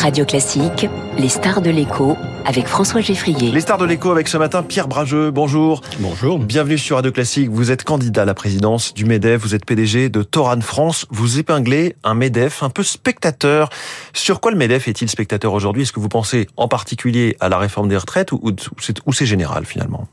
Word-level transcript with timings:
Radio 0.00 0.24
Classique, 0.24 0.86
les 1.18 1.28
stars 1.28 1.60
de 1.60 1.68
l'écho 1.68 2.16
avec 2.46 2.66
François 2.66 3.02
Geffrier. 3.02 3.52
Les 3.52 3.60
stars 3.60 3.76
de 3.76 3.84
l'écho 3.84 4.10
avec 4.10 4.28
ce 4.28 4.38
matin 4.38 4.62
Pierre 4.62 4.88
Brageux. 4.88 5.30
Bonjour. 5.30 5.82
Bonjour. 5.98 6.38
Bienvenue 6.38 6.78
sur 6.78 6.96
Radio 6.96 7.12
Classique. 7.12 7.50
Vous 7.50 7.70
êtes 7.70 7.84
candidat 7.84 8.22
à 8.22 8.24
la 8.24 8.32
présidence 8.32 8.94
du 8.94 9.04
MEDEF, 9.04 9.42
vous 9.42 9.54
êtes 9.54 9.66
PDG 9.66 10.08
de 10.08 10.22
Toran 10.22 10.62
France. 10.62 11.04
Vous 11.10 11.38
épinglez 11.38 11.96
un 12.02 12.14
MEDEF 12.14 12.62
un 12.62 12.70
peu 12.70 12.82
spectateur. 12.82 13.68
Sur 14.14 14.40
quoi 14.40 14.50
le 14.52 14.56
MEDEF 14.56 14.88
est-il 14.88 15.10
spectateur 15.10 15.52
aujourd'hui? 15.52 15.82
Est-ce 15.82 15.92
que 15.92 16.00
vous 16.00 16.08
pensez 16.08 16.46
en 16.56 16.66
particulier 16.66 17.36
à 17.38 17.50
la 17.50 17.58
réforme 17.58 17.90
des 17.90 17.98
retraites 17.98 18.32
ou, 18.32 18.40
ou 18.42 19.12
c'est 19.12 19.26
général 19.26 19.66
finalement? 19.66 20.08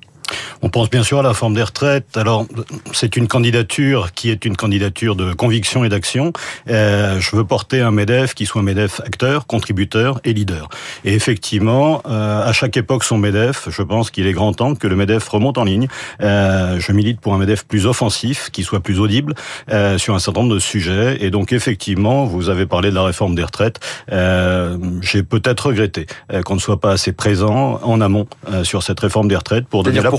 On 0.61 0.69
pense 0.69 0.89
bien 0.89 1.03
sûr 1.03 1.19
à 1.19 1.23
la 1.23 1.33
forme 1.33 1.53
des 1.53 1.63
retraites. 1.63 2.17
Alors, 2.17 2.45
c'est 2.93 3.15
une 3.15 3.27
candidature 3.27 4.13
qui 4.13 4.29
est 4.29 4.45
une 4.45 4.55
candidature 4.55 5.15
de 5.15 5.33
conviction 5.33 5.83
et 5.83 5.89
d'action. 5.89 6.33
Euh, 6.69 7.19
je 7.19 7.35
veux 7.35 7.43
porter 7.43 7.81
un 7.81 7.91
MEDEF 7.91 8.33
qui 8.33 8.45
soit 8.45 8.61
un 8.61 8.63
MEDEF 8.63 9.01
acteur, 9.01 9.45
contributeur 9.47 10.19
et 10.23 10.33
leader. 10.33 10.69
Et 11.05 11.13
effectivement, 11.13 12.01
euh, 12.07 12.47
à 12.47 12.53
chaque 12.53 12.77
époque 12.77 13.03
son 13.03 13.17
MEDEF, 13.17 13.69
je 13.69 13.81
pense 13.81 14.11
qu'il 14.11 14.27
est 14.27 14.33
grand 14.33 14.53
temps 14.53 14.75
que 14.75 14.87
le 14.87 14.95
MEDEF 14.95 15.27
remonte 15.27 15.57
en 15.57 15.63
ligne. 15.63 15.87
Euh, 16.21 16.79
je 16.79 16.91
milite 16.91 17.19
pour 17.19 17.33
un 17.33 17.37
MEDEF 17.37 17.65
plus 17.65 17.85
offensif, 17.85 18.49
qui 18.51 18.63
soit 18.63 18.79
plus 18.79 18.99
audible 18.99 19.35
euh, 19.69 19.97
sur 19.97 20.15
un 20.15 20.19
certain 20.19 20.41
nombre 20.41 20.55
de 20.55 20.59
sujets. 20.59 21.17
Et 21.21 21.29
donc, 21.29 21.53
effectivement, 21.53 22.25
vous 22.25 22.49
avez 22.49 22.65
parlé 22.65 22.89
de 22.89 22.95
la 22.95 23.03
réforme 23.03 23.35
des 23.35 23.43
retraites. 23.43 23.79
Euh, 24.11 24.77
J'ai 25.01 25.23
peut-être 25.23 25.67
regretté 25.67 26.07
euh, 26.31 26.41
qu'on 26.41 26.55
ne 26.55 26.59
soit 26.59 26.79
pas 26.79 26.91
assez 26.91 27.11
présent 27.11 27.79
en 27.83 28.01
amont 28.01 28.27
sur 28.63 28.83
cette 28.83 28.99
réforme 28.99 29.27
des 29.27 29.35
retraites 29.35 29.67
pour 29.67 29.83
donner 29.83 30.01
la 30.01 30.11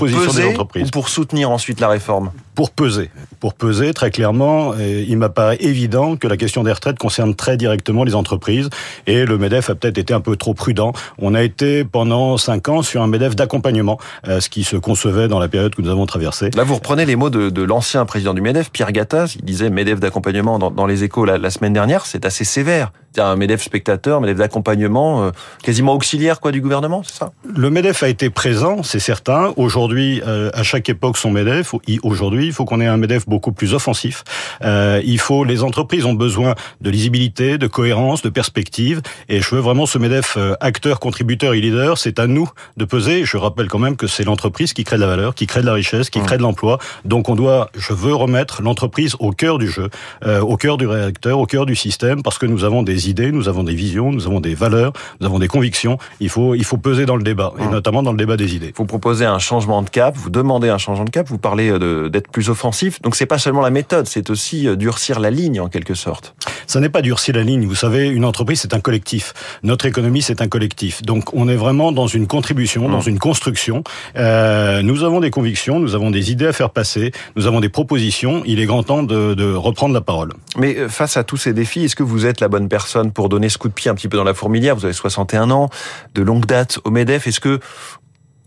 Ou 0.87 0.89
pour 0.91 1.09
soutenir 1.09 1.49
ensuite 1.49 1.79
la 1.79 1.89
réforme? 1.89 2.31
Pour 2.59 2.71
peser. 2.71 3.09
Pour 3.39 3.53
peser, 3.53 3.93
très 3.93 4.11
clairement, 4.11 4.73
il 4.77 5.17
m'apparaît 5.17 5.55
évident 5.61 6.17
que 6.17 6.27
la 6.27 6.35
question 6.35 6.61
des 6.61 6.73
retraites 6.73 6.97
concerne 6.97 7.33
très 7.33 7.55
directement 7.55 8.03
les 8.03 8.15
entreprises. 8.15 8.69
Et 9.07 9.23
le 9.23 9.37
MEDEF 9.37 9.69
a 9.69 9.75
peut-être 9.75 9.97
été 9.97 10.13
un 10.13 10.19
peu 10.19 10.35
trop 10.35 10.53
prudent. 10.53 10.91
On 11.19 11.35
a 11.35 11.41
été 11.41 11.85
pendant 11.85 12.35
cinq 12.35 12.67
ans 12.67 12.81
sur 12.81 13.01
un 13.01 13.07
MEDEF 13.07 13.37
d'accompagnement, 13.37 13.97
euh, 14.27 14.41
ce 14.41 14.49
qui 14.49 14.65
se 14.65 14.75
concevait 14.75 15.29
dans 15.29 15.39
la 15.39 15.47
période 15.47 15.73
que 15.73 15.81
nous 15.81 15.89
avons 15.89 16.05
traversée. 16.05 16.49
Là, 16.53 16.65
vous 16.65 16.75
reprenez 16.75 17.05
les 17.05 17.15
mots 17.15 17.29
de, 17.29 17.49
de 17.49 17.61
l'ancien 17.63 18.05
président 18.05 18.33
du 18.33 18.41
MEDEF, 18.41 18.71
Pierre 18.71 18.91
Gattaz. 18.91 19.37
Il 19.37 19.45
disait 19.45 19.69
MEDEF 19.69 20.01
d'accompagnement 20.01 20.59
dans, 20.59 20.69
dans, 20.69 20.85
les 20.85 21.05
échos 21.05 21.23
la, 21.23 21.37
la 21.37 21.51
semaine 21.51 21.71
dernière. 21.71 22.05
C'est 22.05 22.25
assez 22.25 22.43
sévère 22.43 22.91
un 23.17 23.35
MEDEF 23.35 23.63
spectateur, 23.63 24.17
un 24.17 24.21
MEDEF 24.21 24.37
d'accompagnement, 24.37 25.23
euh, 25.23 25.31
quasiment 25.63 25.93
auxiliaire 25.93 26.39
quoi 26.39 26.51
du 26.51 26.61
gouvernement, 26.61 27.01
c'est 27.03 27.17
ça? 27.17 27.31
Le 27.43 27.69
MEDEF 27.69 28.03
a 28.03 28.09
été 28.09 28.29
présent, 28.29 28.83
c'est 28.83 28.99
certain. 28.99 29.53
Aujourd'hui, 29.57 30.21
euh, 30.25 30.51
à 30.53 30.63
chaque 30.63 30.89
époque 30.89 31.17
son 31.17 31.31
MEDEF. 31.31 31.73
Aujourd'hui, 32.03 32.48
il 32.49 32.53
faut 32.53 32.65
qu'on 32.65 32.81
ait 32.81 32.87
un 32.87 32.97
MEDEF 32.97 33.27
beaucoup 33.27 33.51
plus 33.51 33.73
offensif. 33.73 34.23
Euh, 34.63 35.01
il 35.05 35.19
faut, 35.19 35.43
les 35.43 35.63
entreprises 35.63 36.05
ont 36.05 36.13
besoin 36.13 36.55
de 36.81 36.89
lisibilité, 36.89 37.57
de 37.57 37.67
cohérence, 37.67 38.21
de 38.21 38.29
perspective. 38.29 39.01
Et 39.29 39.41
je 39.41 39.55
veux 39.55 39.61
vraiment 39.61 39.85
ce 39.85 39.97
MEDEF 39.97 40.37
acteur, 40.59 40.99
contributeur 40.99 41.53
et 41.53 41.61
leader. 41.61 41.97
C'est 41.97 42.19
à 42.19 42.27
nous 42.27 42.49
de 42.77 42.85
peser. 42.85 43.25
Je 43.25 43.37
rappelle 43.37 43.67
quand 43.67 43.79
même 43.79 43.95
que 43.95 44.07
c'est 44.07 44.23
l'entreprise 44.23 44.73
qui 44.73 44.83
crée 44.83 44.97
de 44.97 45.01
la 45.01 45.07
valeur, 45.07 45.35
qui 45.35 45.47
crée 45.47 45.61
de 45.61 45.65
la 45.65 45.73
richesse, 45.73 46.09
qui 46.09 46.19
crée 46.21 46.37
de 46.37 46.43
l'emploi. 46.43 46.79
Donc 47.05 47.29
on 47.29 47.35
doit, 47.35 47.69
je 47.77 47.93
veux 47.93 48.13
remettre 48.13 48.61
l'entreprise 48.61 49.15
au 49.19 49.31
cœur 49.31 49.57
du 49.57 49.69
jeu, 49.69 49.89
au 50.25 50.57
cœur 50.57 50.77
du 50.77 50.87
réacteur, 50.87 51.39
au 51.39 51.45
cœur 51.45 51.65
du 51.65 51.75
système, 51.75 52.21
parce 52.23 52.37
que 52.37 52.45
nous 52.45 52.63
avons 52.63 52.83
des 52.83 53.09
idées, 53.09 53.31
nous 53.31 53.47
avons 53.47 53.63
des 53.63 53.75
visions, 53.75 54.11
nous 54.11 54.25
avons 54.25 54.39
des 54.39 54.55
valeurs, 54.55 54.93
nous 55.19 55.27
avons 55.27 55.39
des 55.39 55.47
convictions. 55.47 55.97
Il 56.19 56.29
faut, 56.29 56.55
il 56.55 56.63
faut 56.63 56.77
peser 56.77 57.05
dans 57.05 57.15
le 57.15 57.23
débat, 57.23 57.53
et 57.59 57.67
notamment 57.67 58.03
dans 58.03 58.11
le 58.11 58.17
débat 58.17 58.37
des 58.37 58.55
idées. 58.55 58.73
Vous 58.75 58.85
proposez 58.85 59.25
un 59.25 59.39
changement 59.39 59.81
de 59.81 59.89
cap, 59.89 60.15
vous 60.15 60.29
demandez 60.29 60.69
un 60.69 60.77
changement 60.77 61.05
de 61.05 61.09
cap, 61.09 61.27
vous 61.27 61.37
parlez 61.37 61.69
euh, 61.69 62.09
d'être 62.09 62.29
plus 62.31 62.38
offensif. 62.47 63.01
Donc 63.01 63.17
c'est 63.17 63.25
pas 63.25 63.37
seulement 63.37 63.61
la 63.61 63.69
méthode, 63.69 64.07
c'est 64.07 64.29
aussi 64.29 64.67
euh, 64.67 64.77
durcir 64.77 65.19
la 65.19 65.31
ligne 65.31 65.59
en 65.59 65.67
quelque 65.67 65.95
sorte. 65.95 66.35
Ça 66.67 66.79
n'est 66.79 66.89
pas 66.89 67.01
durcir 67.01 67.35
la 67.35 67.43
ligne. 67.43 67.65
Vous 67.65 67.75
savez, 67.75 68.07
une 68.07 68.23
entreprise 68.23 68.61
c'est 68.61 68.73
un 68.73 68.79
collectif. 68.79 69.33
Notre 69.63 69.85
économie 69.85 70.21
c'est 70.21 70.41
un 70.41 70.47
collectif. 70.47 71.01
Donc 71.01 71.33
on 71.33 71.49
est 71.49 71.55
vraiment 71.55 71.91
dans 71.91 72.07
une 72.07 72.27
contribution, 72.27 72.87
dans 72.87 73.01
mmh. 73.01 73.09
une 73.09 73.19
construction. 73.19 73.83
Euh, 74.15 74.81
nous 74.81 75.03
avons 75.03 75.19
des 75.19 75.31
convictions, 75.31 75.79
nous 75.79 75.95
avons 75.95 76.11
des 76.11 76.31
idées 76.31 76.47
à 76.47 76.53
faire 76.53 76.69
passer, 76.69 77.11
nous 77.35 77.47
avons 77.47 77.59
des 77.59 77.69
propositions. 77.69 78.43
Il 78.45 78.59
est 78.59 78.65
grand 78.65 78.83
temps 78.83 79.03
de, 79.03 79.33
de 79.33 79.53
reprendre 79.53 79.93
la 79.93 80.01
parole. 80.01 80.31
Mais 80.55 80.77
euh, 80.77 80.89
face 80.89 81.17
à 81.17 81.23
tous 81.23 81.37
ces 81.37 81.53
défis, 81.53 81.85
est-ce 81.85 81.95
que 81.95 82.03
vous 82.03 82.25
êtes 82.25 82.39
la 82.39 82.47
bonne 82.47 82.69
personne 82.69 83.11
pour 83.11 83.27
donner 83.27 83.49
ce 83.49 83.57
coup 83.57 83.67
de 83.67 83.73
pied 83.73 83.89
un 83.89 83.95
petit 83.95 84.07
peu 84.07 84.17
dans 84.17 84.23
la 84.23 84.33
fourmilière? 84.33 84.75
Vous 84.75 84.85
avez 84.85 84.93
61 84.93 85.51
ans, 85.51 85.69
de 86.15 86.21
longue 86.21 86.45
date 86.45 86.79
au 86.83 86.91
MEDEF. 86.91 87.27
Est-ce 87.27 87.39
que 87.39 87.59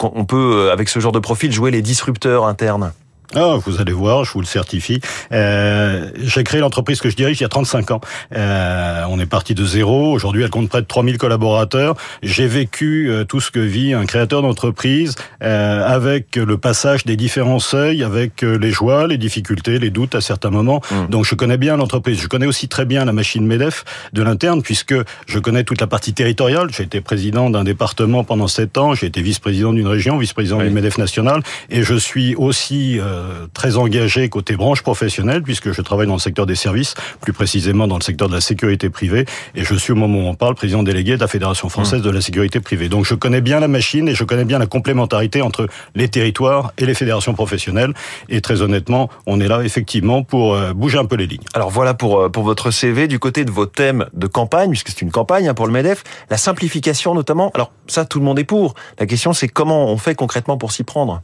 on 0.02 0.24
peut, 0.24 0.70
avec 0.72 0.88
ce 0.88 1.00
genre 1.00 1.12
de 1.12 1.18
profil, 1.18 1.52
jouer 1.52 1.70
les 1.70 1.82
disrupteurs 1.82 2.46
internes? 2.46 2.92
Ah, 3.34 3.56
vous 3.64 3.80
allez 3.80 3.92
voir, 3.92 4.24
je 4.24 4.32
vous 4.32 4.40
le 4.40 4.46
certifie. 4.46 5.00
Euh, 5.32 6.10
j'ai 6.18 6.44
créé 6.44 6.60
l'entreprise 6.60 7.00
que 7.00 7.08
je 7.08 7.16
dirige 7.16 7.40
il 7.40 7.42
y 7.42 7.46
a 7.46 7.48
35 7.48 7.90
ans. 7.92 8.00
Euh, 8.36 9.04
on 9.08 9.18
est 9.18 9.26
parti 9.26 9.54
de 9.54 9.64
zéro. 9.64 10.12
Aujourd'hui, 10.12 10.42
elle 10.42 10.50
compte 10.50 10.68
près 10.68 10.82
de 10.82 10.86
3000 10.86 11.16
collaborateurs. 11.16 11.94
J'ai 12.22 12.46
vécu 12.46 13.08
euh, 13.08 13.24
tout 13.24 13.40
ce 13.40 13.50
que 13.50 13.58
vit 13.58 13.94
un 13.94 14.04
créateur 14.04 14.42
d'entreprise 14.42 15.14
euh, 15.42 15.82
avec 15.86 16.36
le 16.36 16.58
passage 16.58 17.06
des 17.06 17.16
différents 17.16 17.58
seuils, 17.58 18.02
avec 18.02 18.44
euh, 18.44 18.58
les 18.58 18.70
joies, 18.70 19.06
les 19.06 19.16
difficultés, 19.16 19.78
les 19.78 19.90
doutes 19.90 20.14
à 20.14 20.20
certains 20.20 20.50
moments. 20.50 20.82
Mmh. 20.90 21.06
Donc, 21.08 21.24
je 21.24 21.34
connais 21.34 21.56
bien 21.56 21.78
l'entreprise. 21.78 22.20
Je 22.20 22.28
connais 22.28 22.46
aussi 22.46 22.68
très 22.68 22.84
bien 22.84 23.06
la 23.06 23.12
machine 23.12 23.46
MEDEF 23.46 23.84
de 24.12 24.22
l'interne 24.22 24.60
puisque 24.60 24.94
je 25.26 25.38
connais 25.38 25.64
toute 25.64 25.80
la 25.80 25.86
partie 25.86 26.12
territoriale. 26.12 26.68
J'ai 26.70 26.82
été 26.82 27.00
président 27.00 27.48
d'un 27.48 27.64
département 27.64 28.24
pendant 28.24 28.48
sept 28.48 28.76
ans. 28.76 28.94
J'ai 28.94 29.06
été 29.06 29.22
vice-président 29.22 29.72
d'une 29.72 29.88
région, 29.88 30.18
vice-président 30.18 30.58
du 30.58 30.68
MEDEF 30.68 30.98
national. 30.98 31.42
Et 31.70 31.82
je 31.82 31.94
suis 31.94 32.34
aussi 32.34 33.00
euh, 33.12 33.46
très 33.54 33.76
engagé 33.76 34.28
côté 34.28 34.56
branche 34.56 34.82
professionnelle, 34.82 35.42
puisque 35.42 35.72
je 35.72 35.82
travaille 35.82 36.06
dans 36.06 36.14
le 36.14 36.20
secteur 36.20 36.46
des 36.46 36.54
services, 36.54 36.94
plus 37.20 37.32
précisément 37.32 37.86
dans 37.86 37.96
le 37.96 38.02
secteur 38.02 38.28
de 38.28 38.34
la 38.34 38.40
sécurité 38.40 38.90
privée, 38.90 39.26
et 39.54 39.64
je 39.64 39.74
suis 39.74 39.92
au 39.92 39.96
moment 39.96 40.18
où 40.18 40.28
on 40.28 40.34
parle 40.34 40.54
président 40.54 40.82
délégué 40.82 41.16
de 41.16 41.20
la 41.20 41.28
Fédération 41.28 41.68
française 41.68 42.00
mmh. 42.00 42.04
de 42.04 42.10
la 42.10 42.20
sécurité 42.20 42.60
privée. 42.60 42.88
Donc 42.88 43.04
je 43.04 43.14
connais 43.14 43.40
bien 43.40 43.60
la 43.60 43.68
machine 43.68 44.08
et 44.08 44.14
je 44.14 44.24
connais 44.24 44.44
bien 44.44 44.58
la 44.58 44.66
complémentarité 44.66 45.42
entre 45.42 45.68
les 45.94 46.08
territoires 46.08 46.72
et 46.78 46.86
les 46.86 46.94
fédérations 46.94 47.34
professionnelles. 47.34 47.92
Et 48.28 48.40
très 48.40 48.62
honnêtement, 48.62 49.10
on 49.26 49.40
est 49.40 49.48
là 49.48 49.62
effectivement 49.62 50.22
pour 50.22 50.54
euh, 50.54 50.72
bouger 50.72 50.98
un 50.98 51.04
peu 51.04 51.16
les 51.16 51.26
lignes. 51.26 51.40
Alors 51.54 51.70
voilà 51.70 51.94
pour 51.94 52.20
euh, 52.20 52.28
pour 52.28 52.44
votre 52.44 52.70
CV 52.70 53.08
du 53.08 53.18
côté 53.18 53.44
de 53.44 53.50
vos 53.50 53.66
thèmes 53.66 54.06
de 54.14 54.26
campagne, 54.26 54.70
puisque 54.70 54.88
c'est 54.88 55.02
une 55.02 55.10
campagne 55.10 55.48
hein, 55.48 55.54
pour 55.54 55.66
le 55.66 55.72
Medef, 55.72 56.02
la 56.30 56.36
simplification 56.36 57.14
notamment. 57.14 57.50
Alors 57.54 57.72
ça, 57.86 58.04
tout 58.04 58.18
le 58.18 58.24
monde 58.24 58.38
est 58.38 58.44
pour. 58.44 58.74
La 58.98 59.06
question, 59.06 59.32
c'est 59.32 59.48
comment 59.48 59.86
on 59.86 59.98
fait 59.98 60.14
concrètement 60.14 60.56
pour 60.56 60.72
s'y 60.72 60.84
prendre? 60.84 61.20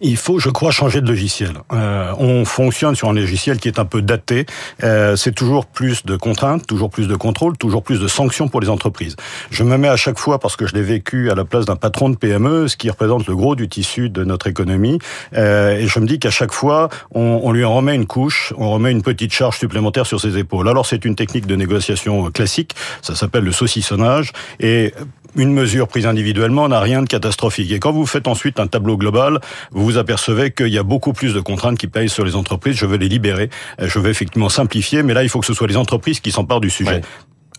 Il 0.00 0.16
faut, 0.16 0.38
je 0.38 0.48
crois, 0.48 0.70
changer 0.70 1.00
de 1.00 1.08
logiciel. 1.08 1.52
Euh, 1.72 2.12
on 2.18 2.44
fonctionne 2.44 2.94
sur 2.94 3.08
un 3.08 3.12
logiciel 3.12 3.58
qui 3.58 3.68
est 3.68 3.78
un 3.78 3.84
peu 3.84 4.02
daté. 4.02 4.46
Euh, 4.84 5.16
c'est 5.16 5.34
toujours 5.34 5.66
plus 5.66 6.04
de 6.04 6.16
contraintes, 6.16 6.66
toujours 6.66 6.90
plus 6.90 7.08
de 7.08 7.16
contrôle, 7.16 7.56
toujours 7.56 7.82
plus 7.82 8.00
de 8.00 8.06
sanctions 8.06 8.48
pour 8.48 8.60
les 8.60 8.68
entreprises. 8.68 9.16
Je 9.50 9.64
me 9.64 9.76
mets 9.76 9.88
à 9.88 9.96
chaque 9.96 10.18
fois, 10.18 10.38
parce 10.38 10.56
que 10.56 10.66
je 10.66 10.74
l'ai 10.74 10.82
vécu 10.82 11.30
à 11.30 11.34
la 11.34 11.44
place 11.44 11.64
d'un 11.64 11.76
patron 11.76 12.10
de 12.10 12.16
PME, 12.16 12.68
ce 12.68 12.76
qui 12.76 12.90
représente 12.90 13.26
le 13.26 13.34
gros 13.34 13.56
du 13.56 13.68
tissu 13.68 14.08
de 14.08 14.24
notre 14.24 14.46
économie, 14.46 14.98
euh, 15.34 15.76
et 15.76 15.86
je 15.86 15.98
me 15.98 16.06
dis 16.06 16.18
qu'à 16.18 16.30
chaque 16.30 16.52
fois, 16.52 16.88
on, 17.12 17.40
on 17.42 17.52
lui 17.52 17.64
en 17.64 17.74
remet 17.74 17.94
une 17.94 18.06
couche, 18.06 18.52
on 18.56 18.70
remet 18.70 18.92
une 18.92 19.02
petite 19.02 19.32
charge 19.32 19.58
supplémentaire 19.58 20.06
sur 20.06 20.20
ses 20.20 20.38
épaules. 20.38 20.68
Alors 20.68 20.86
c'est 20.86 21.04
une 21.04 21.16
technique 21.16 21.46
de 21.46 21.56
négociation 21.56 22.30
classique, 22.30 22.74
ça 23.02 23.14
s'appelle 23.14 23.44
le 23.44 23.52
saucissonnage, 23.52 24.32
et 24.60 24.94
une 25.38 25.52
mesure 25.52 25.88
prise 25.88 26.04
individuellement 26.04 26.68
n'a 26.68 26.80
rien 26.80 27.00
de 27.00 27.08
catastrophique. 27.08 27.72
Et 27.72 27.78
quand 27.78 27.92
vous 27.92 28.04
faites 28.04 28.28
ensuite 28.28 28.60
un 28.60 28.66
tableau 28.66 28.96
global, 28.96 29.40
vous 29.70 29.84
vous 29.84 29.96
apercevez 29.96 30.50
qu'il 30.50 30.68
y 30.68 30.78
a 30.78 30.82
beaucoup 30.82 31.12
plus 31.12 31.32
de 31.32 31.40
contraintes 31.40 31.78
qui 31.78 31.86
payent 31.86 32.08
sur 32.08 32.24
les 32.24 32.34
entreprises. 32.34 32.76
Je 32.76 32.86
veux 32.86 32.98
les 32.98 33.08
libérer. 33.08 33.48
Je 33.80 33.98
veux 33.98 34.10
effectivement 34.10 34.48
simplifier, 34.48 35.02
mais 35.02 35.14
là, 35.14 35.22
il 35.22 35.28
faut 35.28 35.40
que 35.40 35.46
ce 35.46 35.54
soit 35.54 35.68
les 35.68 35.76
entreprises 35.76 36.20
qui 36.20 36.32
s'emparent 36.32 36.60
du 36.60 36.70
sujet. 36.70 37.00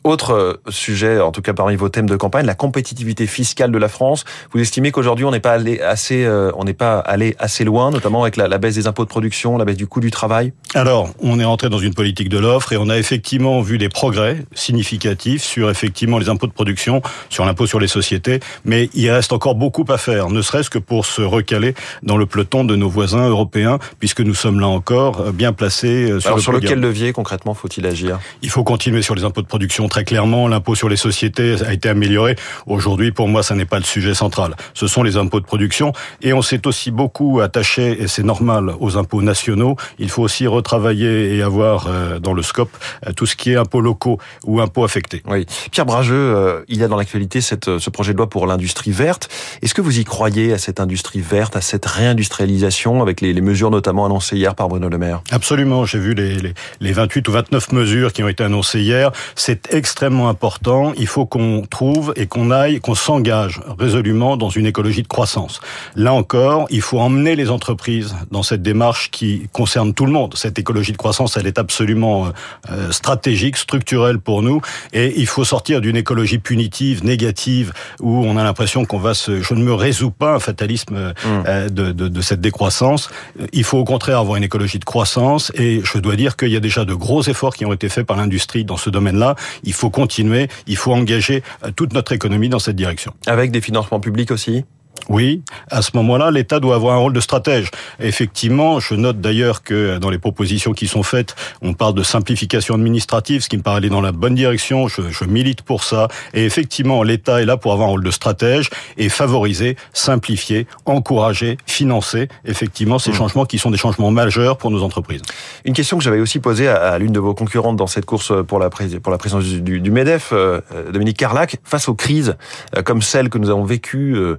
Autre 0.05 0.31
euh, 0.31 0.53
sujet, 0.69 1.19
en 1.19 1.31
tout 1.31 1.41
cas 1.41 1.53
parmi 1.53 1.75
vos 1.75 1.89
thèmes 1.89 2.07
de 2.07 2.15
campagne, 2.15 2.45
la 2.45 2.55
compétitivité 2.55 3.27
fiscale 3.27 3.71
de 3.71 3.77
la 3.77 3.89
France. 3.89 4.23
Vous 4.53 4.59
estimez 4.61 4.91
qu'aujourd'hui 4.91 5.25
on 5.25 5.31
n'est 5.31 5.41
pas 5.41 5.51
allé 5.51 5.81
assez, 5.81 6.23
euh, 6.23 6.51
on 6.55 6.63
n'est 6.63 6.73
pas 6.73 6.99
allé 6.99 7.35
assez 7.37 7.65
loin, 7.65 7.91
notamment 7.91 8.21
avec 8.21 8.37
la, 8.37 8.47
la, 8.47 8.57
baisse 8.57 8.75
des 8.75 8.87
impôts 8.87 9.03
de 9.03 9.09
production, 9.09 9.57
la 9.57 9.65
baisse 9.65 9.75
du 9.75 9.87
coût 9.87 9.99
du 9.99 10.09
travail? 10.09 10.53
Alors, 10.73 11.09
on 11.21 11.39
est 11.39 11.45
entré 11.45 11.69
dans 11.69 11.79
une 11.79 11.93
politique 11.93 12.29
de 12.29 12.37
l'offre 12.37 12.71
et 12.71 12.77
on 12.77 12.87
a 12.87 12.97
effectivement 12.97 13.59
vu 13.61 13.77
des 13.77 13.89
progrès 13.89 14.45
significatifs 14.53 15.43
sur 15.43 15.69
effectivement 15.69 16.17
les 16.17 16.29
impôts 16.29 16.47
de 16.47 16.53
production, 16.53 17.01
sur 17.29 17.45
l'impôt 17.45 17.67
sur 17.67 17.81
les 17.81 17.87
sociétés, 17.87 18.39
mais 18.63 18.89
il 18.93 19.09
reste 19.11 19.33
encore 19.33 19.55
beaucoup 19.55 19.85
à 19.89 19.97
faire, 19.97 20.29
ne 20.29 20.41
serait-ce 20.41 20.69
que 20.69 20.79
pour 20.79 21.05
se 21.05 21.21
recaler 21.21 21.73
dans 22.03 22.15
le 22.15 22.25
peloton 22.25 22.63
de 22.63 22.77
nos 22.77 22.89
voisins 22.89 23.27
européens, 23.27 23.79
puisque 23.99 24.21
nous 24.21 24.35
sommes 24.35 24.61
là 24.61 24.67
encore 24.67 25.19
euh, 25.19 25.31
bien 25.33 25.51
placés. 25.51 26.07
Sur, 26.19 26.29
Alors, 26.29 26.39
sur 26.39 26.51
lequel 26.53 26.79
levier 26.79 27.11
concrètement 27.11 27.53
faut-il 27.53 27.85
agir? 27.85 28.19
Il 28.41 28.49
faut 28.49 28.63
continuer 28.63 29.01
sur 29.01 29.13
les 29.13 29.25
impôts 29.25 29.41
de 29.41 29.47
production 29.47 29.88
très 29.89 30.03
clairement, 30.03 30.47
l'impôt 30.47 30.75
sur 30.75 30.87
les 30.87 30.95
sociétés 30.95 31.55
a 31.65 31.73
été 31.73 31.89
amélioré. 31.89 32.35
Aujourd'hui, 32.65 33.11
pour 33.11 33.27
moi, 33.27 33.43
ça 33.43 33.55
n'est 33.55 33.65
pas 33.65 33.79
le 33.79 33.83
sujet 33.83 34.13
central. 34.13 34.55
Ce 34.73 34.87
sont 34.87 35.03
les 35.03 35.17
impôts 35.17 35.39
de 35.39 35.45
production. 35.45 35.91
Et 36.21 36.33
on 36.33 36.41
s'est 36.41 36.65
aussi 36.67 36.91
beaucoup 36.91 37.41
attaché, 37.41 38.01
et 38.01 38.07
c'est 38.07 38.23
normal, 38.23 38.73
aux 38.79 38.97
impôts 38.97 39.21
nationaux. 39.21 39.75
Il 39.97 40.09
faut 40.09 40.23
aussi 40.23 40.47
retravailler 40.47 41.35
et 41.35 41.41
avoir 41.41 41.87
euh, 41.87 42.19
dans 42.19 42.33
le 42.33 42.41
scope 42.41 42.71
euh, 43.05 43.11
tout 43.11 43.25
ce 43.25 43.35
qui 43.35 43.51
est 43.51 43.55
impôts 43.55 43.81
locaux 43.81 44.19
ou 44.45 44.61
impôts 44.61 44.83
affectés. 44.83 45.23
Oui. 45.27 45.45
Pierre 45.71 45.85
Brageux, 45.85 46.15
euh, 46.15 46.63
il 46.67 46.77
y 46.77 46.83
a 46.83 46.87
dans 46.87 46.95
l'actualité 46.95 47.41
ce 47.41 47.89
projet 47.89 48.13
de 48.13 48.17
loi 48.17 48.29
pour 48.29 48.47
l'industrie 48.47 48.91
verte. 48.91 49.29
Est-ce 49.61 49.73
que 49.73 49.81
vous 49.81 49.99
y 49.99 50.03
croyez 50.03 50.53
à 50.53 50.57
cette 50.57 50.79
industrie 50.79 51.21
verte, 51.21 51.55
à 51.55 51.61
cette 51.61 51.85
réindustrialisation, 51.85 53.01
avec 53.01 53.21
les, 53.21 53.39
mesures 53.39 53.71
notamment 53.71 54.05
annoncées 54.05 54.35
hier 54.35 54.53
par 54.53 54.67
Bruno 54.67 54.89
Le 54.89 54.97
Maire? 54.97 55.21
Absolument. 55.31 55.85
J'ai 55.85 55.99
vu 55.99 56.13
les, 56.13 56.35
les, 56.35 56.53
les 56.79 56.91
28 56.91 57.27
ou 57.27 57.31
29 57.31 57.71
mesures 57.71 58.13
qui 58.13 58.21
ont 58.21 58.27
été 58.27 58.43
annoncées 58.43 58.81
hier. 58.81 59.11
C'est 59.35 59.73
extrêmement 59.79 60.29
important. 60.29 60.93
Il 60.97 61.07
faut 61.07 61.25
qu'on 61.25 61.63
trouve 61.77 62.13
et 62.15 62.27
qu'on 62.27 62.51
aille, 62.51 62.79
qu'on 62.79 62.93
s'engage 62.93 63.61
résolument 63.79 64.37
dans 64.37 64.49
une 64.49 64.67
écologie 64.67 65.01
de 65.01 65.07
croissance. 65.07 65.59
Là 65.95 66.13
encore, 66.13 66.67
il 66.69 66.81
faut 66.81 66.99
emmener 66.99 67.35
les 67.35 67.49
entreprises 67.49 68.15
dans 68.29 68.43
cette 68.43 68.61
démarche 68.61 69.09
qui 69.09 69.47
concerne 69.51 69.93
tout 69.93 70.05
le 70.05 70.11
monde. 70.11 70.35
Cette 70.35 70.59
écologie 70.59 70.91
de 70.91 70.97
croissance, 70.97 71.37
elle 71.37 71.47
est 71.47 71.57
absolument 71.57 72.27
euh, 72.69 72.91
stratégique, 72.91 73.57
structurelle 73.57 74.19
pour 74.19 74.43
nous, 74.43 74.61
et 74.93 75.13
il 75.17 75.27
faut 75.27 75.45
sortir 75.45 75.81
d'une 75.81 75.95
écologie 75.95 76.39
punitive, 76.39 77.03
négative, 77.03 77.73
où 77.99 78.11
on 78.25 78.37
a 78.37 78.43
l'impression 78.43 78.85
qu'on 78.85 78.99
va 78.99 79.13
se... 79.13 79.41
Je 79.41 79.53
ne 79.53 79.63
me 79.63 79.73
résous 79.73 80.11
pas 80.11 80.35
un 80.35 80.39
fatalisme 80.39 80.95
euh, 80.95 81.11
mmh. 81.11 81.43
euh, 81.47 81.69
de, 81.69 81.91
de, 81.91 82.07
de 82.07 82.21
cette 82.21 82.41
décroissance. 82.41 83.09
Il 83.53 83.63
faut 83.63 83.77
au 83.77 83.85
contraire 83.85 84.19
avoir 84.19 84.35
une 84.35 84.43
écologie 84.43 84.79
de 84.79 84.85
croissance, 84.85 85.51
et 85.55 85.81
je 85.83 85.97
dois 85.97 86.15
dire 86.17 86.35
qu'il 86.35 86.51
y 86.51 86.57
a 86.57 86.59
déjà 86.59 86.83
de 86.83 86.93
gros 86.93 87.23
efforts 87.23 87.55
qui 87.55 87.65
ont 87.65 87.73
été 87.73 87.87
faits 87.87 88.05
par 88.05 88.17
l'industrie 88.17 88.65
dans 88.65 88.77
ce 88.77 88.89
domaine-là. 88.89 89.35
Il 89.69 89.73
faut 89.73 89.91
continuer, 89.91 90.47
il 90.65 90.77
faut 90.77 90.93
engager 90.93 91.43
toute 91.75 91.93
notre 91.93 92.11
économie 92.11 92.49
dans 92.49 92.57
cette 92.57 92.75
direction. 92.75 93.13
Avec 93.27 93.51
des 93.51 93.61
financements 93.61 93.99
publics 93.99 94.31
aussi? 94.31 94.65
Oui, 95.07 95.41
à 95.69 95.81
ce 95.81 95.91
moment-là, 95.95 96.31
l'État 96.31 96.59
doit 96.59 96.75
avoir 96.75 96.95
un 96.95 96.99
rôle 96.99 97.13
de 97.13 97.19
stratège. 97.19 97.71
Effectivement, 97.99 98.79
je 98.79 98.95
note 98.95 99.21
d'ailleurs 99.21 99.63
que 99.63 99.97
dans 99.97 100.09
les 100.09 100.17
propositions 100.17 100.73
qui 100.73 100.87
sont 100.87 101.03
faites, 101.03 101.35
on 101.61 101.73
parle 101.73 101.93
de 101.93 102.03
simplification 102.03 102.75
administrative, 102.75 103.41
ce 103.41 103.49
qui 103.49 103.57
me 103.57 103.61
paraît 103.61 103.77
aller 103.77 103.89
dans 103.89 104.01
la 104.01 104.11
bonne 104.11 104.35
direction. 104.35 104.87
Je, 104.87 105.01
je 105.09 105.23
milite 105.25 105.61
pour 105.61 105.83
ça. 105.83 106.07
Et 106.33 106.45
effectivement, 106.45 107.03
l'État 107.03 107.41
est 107.41 107.45
là 107.45 107.57
pour 107.57 107.73
avoir 107.73 107.87
un 107.87 107.91
rôle 107.91 108.03
de 108.03 108.11
stratège 108.11 108.69
et 108.97 109.09
favoriser, 109.09 109.77
simplifier, 109.93 110.67
encourager, 110.85 111.57
financer 111.65 112.27
effectivement 112.45 112.99
ces 112.99 113.11
mmh. 113.11 113.15
changements 113.15 113.45
qui 113.45 113.59
sont 113.59 113.71
des 113.71 113.77
changements 113.77 114.11
majeurs 114.11 114.57
pour 114.57 114.71
nos 114.71 114.83
entreprises. 114.83 115.21
Une 115.65 115.73
question 115.73 115.97
que 115.97 116.03
j'avais 116.03 116.19
aussi 116.19 116.39
posée 116.39 116.67
à, 116.67 116.97
l'une 116.97 117.11
de 117.11 117.19
vos 117.19 117.33
concurrentes 117.33 117.77
dans 117.77 117.87
cette 117.87 118.05
course 118.05 118.33
pour 118.47 118.59
la, 118.59 118.69
pour 118.69 119.11
la 119.11 119.17
présidence 119.17 119.45
du, 119.45 119.79
du 119.79 119.91
MEDEF, 119.91 120.29
euh, 120.33 120.61
Dominique 120.91 121.17
Carlac, 121.17 121.57
face 121.63 121.89
aux 121.89 121.95
crises 121.95 122.35
euh, 122.75 122.83
comme 122.83 123.01
celle 123.01 123.29
que 123.29 123.37
nous 123.37 123.49
avons 123.49 123.63
vécues, 123.63 124.15
euh, 124.15 124.37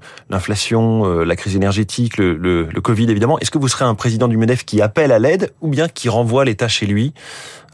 euh, 0.52 1.24
la 1.24 1.36
crise 1.36 1.56
énergétique, 1.56 2.18
le 2.18 2.80
Covid 2.82 3.10
évidemment. 3.10 3.38
Est-ce 3.38 3.50
que 3.50 3.58
vous 3.58 3.68
serez 3.68 3.84
un 3.84 3.94
président 3.94 4.28
du 4.28 4.36
MEDEF 4.36 4.64
qui 4.64 4.80
appelle 4.80 5.12
à 5.12 5.18
l'aide 5.18 5.52
ou 5.60 5.68
bien 5.68 5.88
qui 5.88 6.08
renvoie 6.08 6.44
l'État 6.44 6.68
chez 6.68 6.86
lui 6.86 7.12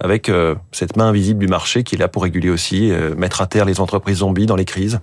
avec 0.00 0.28
euh, 0.28 0.55
cette 0.73 0.96
main 0.96 1.06
invisible 1.06 1.40
du 1.40 1.49
marché 1.49 1.82
qui 1.82 1.94
est 1.94 1.99
là 1.99 2.08
pour 2.08 2.23
réguler 2.23 2.50
aussi, 2.50 2.90
euh, 2.90 3.14
mettre 3.14 3.40
à 3.40 3.46
terre 3.46 3.64
les 3.64 3.81
entreprises 3.81 4.19
zombies 4.19 4.46
dans 4.46 4.56
les 4.56 4.64
crises? 4.64 5.00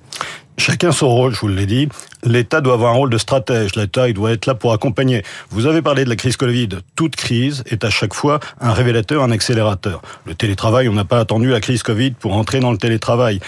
Chacun 0.57 0.91
son 0.91 1.09
rôle, 1.09 1.33
je 1.33 1.39
vous 1.39 1.47
l'ai 1.47 1.65
dit. 1.65 1.89
L'État 2.23 2.61
doit 2.61 2.75
avoir 2.75 2.93
un 2.93 2.95
rôle 2.95 3.09
de 3.09 3.17
stratège. 3.17 3.75
L'État, 3.75 4.07
il 4.07 4.13
doit 4.13 4.31
être 4.31 4.45
là 4.45 4.53
pour 4.53 4.71
accompagner. 4.71 5.23
Vous 5.49 5.65
avez 5.65 5.81
parlé 5.81 6.05
de 6.05 6.09
la 6.09 6.15
crise 6.15 6.37
Covid. 6.37 6.69
Toute 6.95 7.15
crise 7.15 7.63
est 7.69 7.83
à 7.83 7.89
chaque 7.89 8.13
fois 8.13 8.39
un 8.61 8.71
révélateur, 8.71 9.23
un 9.23 9.31
accélérateur. 9.31 10.01
Le 10.25 10.35
télétravail, 10.35 10.87
on 10.87 10.93
n'a 10.93 11.05
pas 11.05 11.19
attendu 11.19 11.49
la 11.49 11.59
crise 11.59 11.81
Covid 11.81 12.11
pour 12.11 12.33
entrer 12.33 12.59
dans 12.59 12.71
le 12.71 12.77
télétravail. 12.77 13.39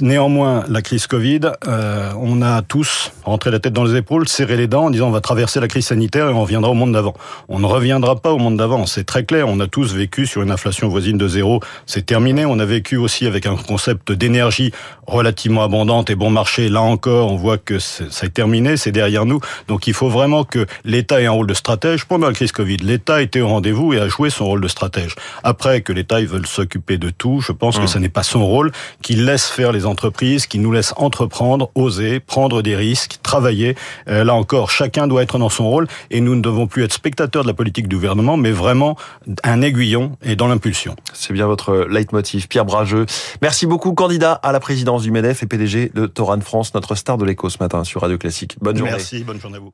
Néanmoins, 0.00 0.64
la 0.68 0.82
crise 0.82 1.06
Covid, 1.08 1.40
euh, 1.66 2.12
on 2.16 2.42
a 2.42 2.62
tous 2.62 3.10
rentré 3.24 3.50
la 3.50 3.58
tête 3.58 3.72
dans 3.72 3.84
les 3.84 3.96
épaules, 3.96 4.28
serré 4.28 4.56
les 4.56 4.68
dents 4.68 4.84
en 4.84 4.90
disant 4.90 5.08
on 5.08 5.12
va 5.12 5.20
traverser 5.20 5.60
la 5.60 5.68
crise 5.68 5.86
sanitaire 5.86 6.28
et 6.28 6.32
on 6.32 6.42
reviendra 6.42 6.70
au 6.70 6.74
monde 6.74 6.92
d'avant. 6.92 7.14
On 7.48 7.58
ne 7.58 7.66
reviendra 7.66 8.16
pas 8.16 8.32
au 8.32 8.38
monde 8.38 8.56
d'avant. 8.56 8.86
C'est 8.86 9.04
très 9.04 9.24
clair. 9.24 9.48
On 9.48 9.58
a 9.60 9.66
tous 9.66 9.94
vécu 9.94 10.26
sur 10.26 10.42
une 10.42 10.50
inflation 10.52 10.88
voisine 10.88 11.18
de 11.18 11.26
zéro. 11.26 11.60
C'est 11.86 12.06
terminé. 12.06 12.46
On 12.46 12.60
a 12.60 12.64
vécu 12.64 12.96
aussi 12.96 13.26
avec 13.26 13.46
un 13.46 13.56
concept 13.56 14.12
d'énergie 14.12 14.72
relativement 15.06 15.64
abondante 15.64 16.08
et 16.08 16.14
bon 16.14 16.30
marché 16.30 16.51
Là 16.58 16.82
encore, 16.82 17.32
on 17.32 17.36
voit 17.36 17.58
que 17.58 17.78
ça 17.78 18.26
est 18.26 18.30
terminé, 18.30 18.76
c'est 18.76 18.92
derrière 18.92 19.24
nous. 19.24 19.40
Donc 19.68 19.86
il 19.86 19.94
faut 19.94 20.08
vraiment 20.08 20.44
que 20.44 20.66
l'État 20.84 21.20
ait 21.20 21.26
un 21.26 21.30
rôle 21.30 21.46
de 21.46 21.54
stratège. 21.54 22.04
Pendant 22.04 22.26
la 22.26 22.32
crise 22.34 22.52
Covid, 22.52 22.76
l'État 22.78 23.22
était 23.22 23.40
au 23.40 23.48
rendez-vous 23.48 23.94
et 23.94 23.98
a 23.98 24.08
joué 24.08 24.28
son 24.28 24.44
rôle 24.46 24.60
de 24.60 24.68
stratège. 24.68 25.14
Après 25.42 25.80
que 25.80 25.92
l'État 25.92 26.20
veut 26.20 26.44
s'occuper 26.44 26.98
de 26.98 27.10
tout, 27.10 27.40
je 27.40 27.52
pense 27.52 27.78
que 27.78 27.86
ce 27.86 27.98
mmh. 27.98 28.02
n'est 28.02 28.08
pas 28.08 28.22
son 28.22 28.46
rôle, 28.46 28.70
qu'il 29.00 29.24
laisse 29.24 29.48
faire 29.48 29.72
les 29.72 29.86
entreprises, 29.86 30.46
qu'il 30.46 30.60
nous 30.60 30.72
laisse 30.72 30.92
entreprendre, 30.96 31.70
oser, 31.74 32.20
prendre 32.20 32.62
des 32.62 32.76
risques, 32.76 33.18
travailler. 33.22 33.74
Euh, 34.08 34.24
là 34.24 34.34
encore, 34.34 34.70
chacun 34.70 35.06
doit 35.06 35.22
être 35.22 35.38
dans 35.38 35.48
son 35.48 35.68
rôle 35.68 35.86
et 36.10 36.20
nous 36.20 36.34
ne 36.34 36.42
devons 36.42 36.66
plus 36.66 36.84
être 36.84 36.92
spectateurs 36.92 37.42
de 37.42 37.48
la 37.48 37.54
politique 37.54 37.88
du 37.88 37.96
gouvernement, 37.96 38.36
mais 38.36 38.52
vraiment 38.52 38.96
un 39.44 39.62
aiguillon 39.62 40.16
et 40.22 40.36
dans 40.36 40.48
l'impulsion. 40.48 40.96
C'est 41.14 41.32
bien 41.32 41.46
votre 41.46 41.86
leitmotiv, 41.88 42.48
Pierre 42.48 42.64
Brageux. 42.64 43.06
Merci 43.40 43.66
beaucoup, 43.66 43.94
candidat 43.94 44.32
à 44.32 44.52
la 44.52 44.60
présidence 44.60 45.02
du 45.02 45.10
MEDEF 45.10 45.42
et 45.42 45.46
PDG 45.46 45.92
de 45.94 46.06
Toran 46.06 46.41
France, 46.42 46.74
notre 46.74 46.94
star 46.94 47.18
de 47.18 47.24
l'écho 47.24 47.48
ce 47.50 47.58
matin 47.58 47.84
sur 47.84 48.00
Radio 48.02 48.18
Classique. 48.18 48.56
Bonne 48.60 48.76
journée. 48.76 48.92
Merci, 48.92 49.24
bonne 49.24 49.40
journée 49.40 49.56
à 49.56 49.60
vous. 49.60 49.72